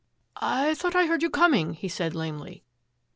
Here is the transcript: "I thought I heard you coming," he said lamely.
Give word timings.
"I 0.65 0.73
thought 0.73 0.95
I 0.95 1.05
heard 1.05 1.21
you 1.21 1.29
coming," 1.29 1.75
he 1.75 1.87
said 1.87 2.15
lamely. 2.15 2.63